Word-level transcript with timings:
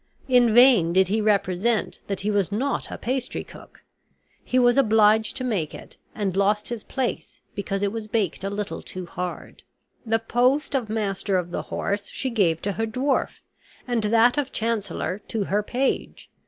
In 0.27 0.51
vain 0.51 0.93
did 0.93 1.09
he 1.09 1.21
represent 1.21 1.99
that 2.07 2.21
he 2.21 2.31
was 2.31 2.51
not 2.51 2.89
a 2.89 2.97
pastry 2.97 3.43
cook; 3.43 3.83
he 4.43 4.57
was 4.57 4.75
obliged 4.79 5.35
to 5.37 5.43
make 5.43 5.75
it, 5.75 5.95
and 6.15 6.35
lost 6.35 6.69
his 6.69 6.83
place, 6.83 7.39
because 7.53 7.83
it 7.83 7.91
was 7.91 8.07
baked 8.07 8.43
a 8.43 8.49
little 8.49 8.81
too 8.81 9.05
hard. 9.05 9.61
The 10.03 10.17
post 10.17 10.73
of 10.73 10.89
master 10.89 11.37
of 11.37 11.51
the 11.51 11.61
horse 11.69 12.07
she 12.09 12.31
gave 12.31 12.63
to 12.63 12.71
her 12.71 12.87
dwarf, 12.87 13.41
and 13.87 14.05
that 14.05 14.39
of 14.39 14.51
chancellor 14.51 15.19
to 15.27 15.43
her 15.43 15.61
page. 15.61 16.31